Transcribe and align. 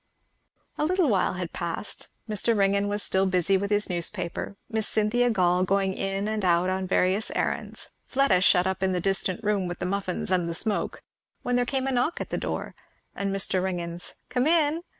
A 0.79 0.83
little 0.85 1.09
while 1.09 1.33
had 1.33 1.53
passed, 1.53 2.07
Mr. 2.27 2.57
Ringgan 2.57 2.87
was 2.87 3.03
still 3.03 3.27
busy 3.27 3.55
with 3.55 3.69
his 3.69 3.87
newspaper, 3.87 4.55
Miss 4.67 4.87
Cynthia 4.87 5.29
Gall 5.29 5.63
going 5.63 5.93
in 5.93 6.27
and 6.27 6.43
out 6.43 6.71
on 6.71 6.87
various 6.87 7.29
errands, 7.35 7.89
Fleda 8.07 8.41
shut 8.41 8.65
up 8.65 8.81
in 8.81 8.93
the 8.93 8.99
distant 8.99 9.43
room 9.43 9.67
with 9.67 9.77
the 9.77 9.85
muffins 9.85 10.31
and 10.31 10.49
the 10.49 10.55
smoke; 10.55 11.03
when 11.43 11.55
there 11.55 11.67
came 11.67 11.85
a 11.85 11.91
knock 11.91 12.19
at 12.19 12.31
the 12.31 12.39
door, 12.39 12.73
and 13.15 13.31
Mr. 13.31 13.61
Ringgan's 13.63 14.15
"Come 14.29 14.47
in!" 14.47 14.81